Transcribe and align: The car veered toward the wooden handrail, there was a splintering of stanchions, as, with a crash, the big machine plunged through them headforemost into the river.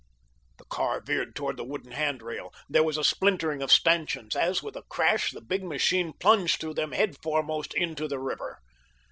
The 0.57 0.65
car 0.65 0.99
veered 0.99 1.35
toward 1.35 1.57
the 1.57 1.63
wooden 1.63 1.91
handrail, 1.91 2.51
there 2.67 2.81
was 2.81 2.97
a 2.97 3.03
splintering 3.03 3.61
of 3.61 3.71
stanchions, 3.71 4.35
as, 4.35 4.63
with 4.63 4.75
a 4.75 4.81
crash, 4.89 5.29
the 5.29 5.41
big 5.41 5.63
machine 5.63 6.11
plunged 6.19 6.59
through 6.59 6.73
them 6.73 6.91
headforemost 6.91 7.75
into 7.75 8.07
the 8.07 8.17
river. 8.17 8.57